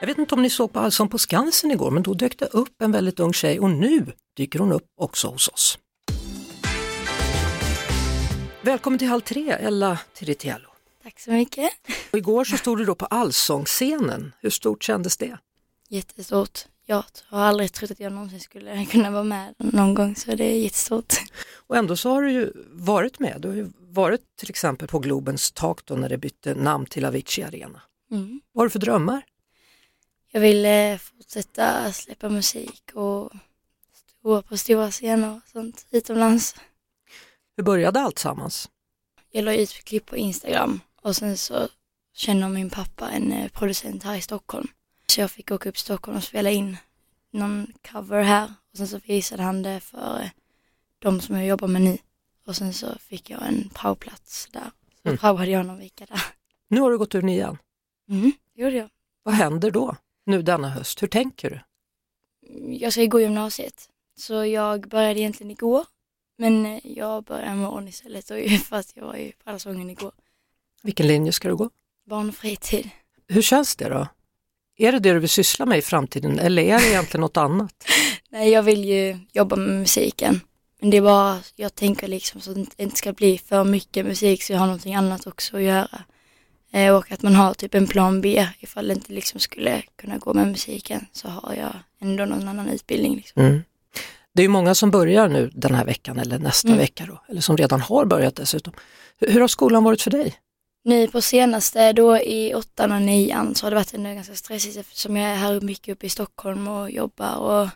[0.00, 2.46] Jag vet inte om ni såg på Allsång på Skansen igår, men då dök det
[2.46, 4.06] upp en väldigt ung tjej och nu
[4.36, 5.78] dyker hon upp också hos oss.
[8.62, 10.68] Välkommen till Halv tre, Ella Tiritiello.
[11.02, 11.70] Tack så mycket.
[12.12, 14.32] Och igår så stod du då på Allsångsscenen.
[14.40, 15.38] Hur stort kändes det?
[15.88, 16.60] Jättestort.
[16.86, 20.44] Jag har aldrig trott att jag någonsin skulle kunna vara med någon gång så det
[20.44, 21.14] är jättestort.
[21.66, 23.40] Och ändå så har du ju varit med.
[23.40, 27.04] Du har ju varit till exempel på Globens tak då när det bytte namn till
[27.04, 27.82] Avicii Arena.
[28.10, 28.40] Mm.
[28.52, 29.22] Vad har du för drömmar?
[30.30, 33.32] Jag vill eh, fortsätta släppa musik och
[34.20, 36.54] stå på stora scener och sånt utomlands.
[37.56, 38.70] Hur började allt sammans?
[39.30, 41.68] Jag la ut klipp på Instagram och sen så
[42.14, 44.68] känner min pappa en eh, producent här i Stockholm.
[45.06, 46.76] Så jag fick åka upp till Stockholm och spela in
[47.30, 50.28] någon cover här och sen så visade han det för eh,
[50.98, 51.98] de som jag jobbar med nu.
[52.46, 54.70] Och sen så fick jag en praoplats där.
[55.02, 55.18] Så Mm.
[55.18, 56.22] praoade jag någon vecka där.
[56.68, 57.58] Nu har du gått ur nian.
[58.08, 58.88] Mm, det gjorde jag.
[59.22, 59.96] Vad händer då?
[60.26, 61.60] Nu denna höst, hur tänker du?
[62.76, 63.88] Jag ska gå gymnasiet.
[64.18, 65.84] Så jag började egentligen igår.
[66.38, 68.30] Men eh, jag börjar imorgon istället
[68.68, 70.12] fast jag var ju på Allsången igår.
[70.82, 71.70] Vilken linje ska du gå?
[72.06, 72.90] Barn och fritid.
[73.28, 74.08] Hur känns det då?
[74.78, 77.84] Är det det du vill syssla med i framtiden eller är det egentligen något annat?
[78.30, 80.40] Nej, jag vill ju jobba med musiken.
[80.80, 84.06] Men det är bara, jag tänker liksom så att det inte ska bli för mycket
[84.06, 86.04] musik så jag har någonting annat också att göra.
[86.76, 90.18] Eh, och att man har typ en plan B ifall det inte liksom skulle kunna
[90.18, 93.16] gå med musiken så har jag ändå någon annan utbildning.
[93.16, 93.42] Liksom.
[93.42, 93.62] Mm.
[94.34, 96.78] Det är ju många som börjar nu den här veckan eller nästa Mm.
[96.78, 98.72] vecka då, eller som redan har börjat dessutom.
[99.18, 100.34] Hur, hur har skolan varit för dig?
[100.84, 104.76] Nu på senaste, då i åttan och nian så har det varit ändå ganska stressigt
[104.76, 107.68] eftersom jag är här mycket uppe i Stockholm och jobbar och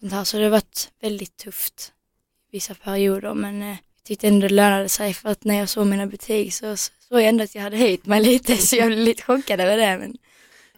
[0.00, 0.24] sånt här.
[0.24, 1.92] Så det har varit väldigt tufft
[2.52, 3.76] vissa perioder men eh,
[4.06, 7.20] tyckte ändå det lönade sig för att när jag såg mina betyg så så såg
[7.20, 9.98] jag ändå att jag hade höjt mig lite så jag blev lite chockad över det.
[9.98, 10.16] Men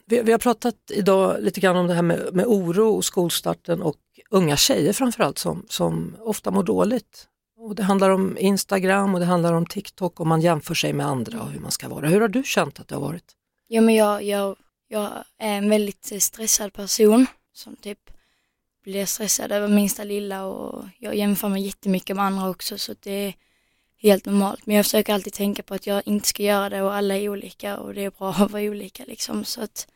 [0.06, 3.82] Vi, vi har pratat idag lite grann om det här med, med oro och skolstarten
[3.82, 3.96] och
[4.30, 7.26] unga tjejer framförallt som, som ofta mår dåligt.
[7.58, 11.06] Och det handlar om Instagram och det handlar om TikTok och man jämför sig med
[11.06, 12.08] andra och hur man ska vara.
[12.08, 13.24] Hur har du känt att det har varit?
[13.68, 14.56] Ja men jag, jag,
[14.88, 17.98] jag är en väldigt stressad person som typ
[18.88, 23.10] blir stressad över minsta lilla och jag jämför mig jättemycket med andra också så det
[23.10, 23.34] är
[23.96, 24.66] helt normalt.
[24.66, 27.28] Men jag försöker alltid tänka på att jag inte ska göra det och alla är
[27.28, 29.86] olika och det är bra att vara olika liksom så att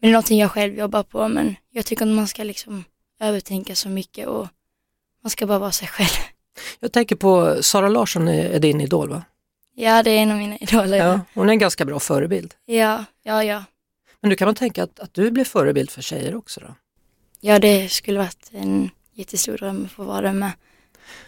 [0.00, 2.84] men det är någonting jag själv jobbar på men jag tycker att man ska liksom
[3.20, 4.48] övertänka så mycket och
[5.22, 6.24] man ska bara vara sig själv.
[6.80, 9.22] Jag tänker på Sara Larsson är, din idol va?
[9.74, 10.96] Ja det är en av mina idoler.
[10.96, 12.54] Ja, hon är en ganska bra förebild.
[12.64, 13.64] Ja, ja, ja.
[14.20, 16.74] Men nu kan man tänka att, att du blir förebild för tjejer också då?
[17.40, 20.52] Ja det skulle varit en jättestor dröm att få vara det med.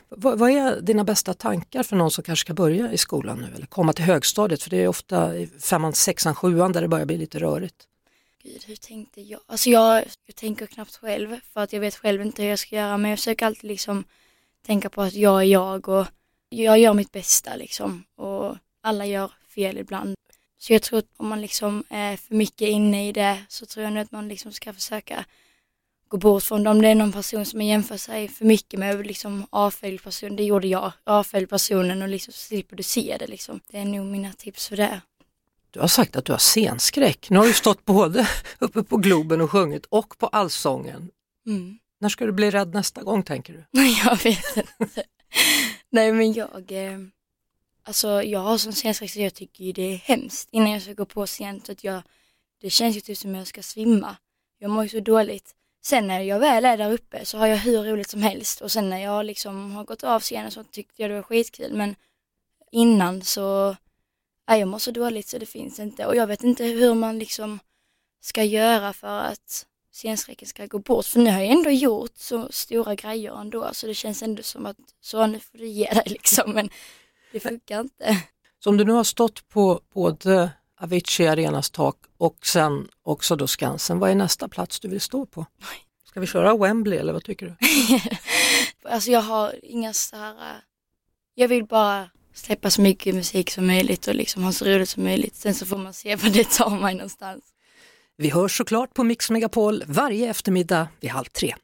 [0.08, 3.54] Vad, vad är dina bästa tankar för någon som kanske ska börja i skolan nu
[3.54, 4.62] eller komma till högstadiet?
[4.62, 7.86] För det är ofta i femman, sexan, sjuan där det börjar bli lite rörigt.
[8.42, 9.40] Gud, hur tänkte jag?
[9.46, 12.76] Alltså jag, jag tänker knappt själv för att jag vet själv inte hur jag ska
[12.76, 14.04] göra men jag försöker alltid liksom
[14.66, 16.06] tänka på att jag är jag och
[16.48, 20.14] jag gör mitt bästa liksom och alla gör fel ibland.
[20.58, 23.84] Så jag tror att om man liksom är för mycket inne i det så tror
[23.84, 25.24] jag nu att man liksom ska försöka
[26.12, 26.70] gå bort från det.
[26.70, 30.36] Om det är någon person som man jämför sig för mycket med, liksom avfölj person,
[30.36, 33.60] det gjorde jag, avfölj personen och liksom slipper du se det liksom.
[33.70, 35.00] Det är nog mina tips för det.
[35.70, 37.30] Du har sagt att du har scenskräck.
[37.30, 38.28] Nu har du stått både
[38.58, 41.10] uppe på Globen och sjungit och på Allsången.
[41.46, 41.78] Mm.
[42.00, 43.80] När ska du bli rädd nästa gång tänker du?
[44.04, 45.02] Jag vet inte.
[45.90, 46.98] Nej, men jag, eh,
[47.82, 50.92] alltså jag har sån scenskräck så jag tycker ju det är hemskt innan jag ska
[50.92, 51.60] gå på scen.
[51.66, 52.02] Så att jag,
[52.60, 54.16] det känns ju typ som jag ska svimma.
[54.58, 55.54] Jag mår ju så dåligt.
[55.84, 58.72] Sen när jag väl är där uppe så har jag hur roligt som helst och
[58.72, 61.96] sen när jag liksom har gått av scenen så tyckte jag det var skitkul men
[62.70, 63.76] innan så,
[64.46, 67.18] ja, jag mår så dåligt så det finns inte och jag vet inte hur man
[67.18, 67.58] liksom
[68.20, 71.06] ska göra för att scenskräcken ska gå bort.
[71.06, 74.66] För nu har jag ändå gjort så stora grejer ändå så det känns ändå som
[74.66, 76.70] att så nu får du ge dig liksom men
[77.32, 78.22] det funkar inte.
[78.64, 80.50] Så om du nu har stått på både
[80.82, 85.26] Avicii Arenas tak och sen också då Skansen, vad är nästa plats du vill stå
[85.26, 85.46] på?
[86.04, 87.56] Ska vi köra Wembley eller vad tycker du?
[88.90, 90.60] alltså jag har inga så här, äh,
[91.34, 95.02] jag vill bara släppa så mycket musik som möjligt och liksom ha så roligt som
[95.02, 95.36] möjligt.
[95.36, 97.44] Sen så får man se vad det tar mig någonstans.
[98.16, 101.54] Vi hörs såklart på Mix Megapol varje eftermiddag vid halv tre.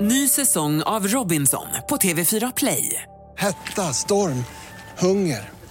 [0.00, 3.02] Ny säsong av Robinson på TV4 Play.
[3.36, 4.44] Hetta, storm,
[4.98, 5.59] hunger.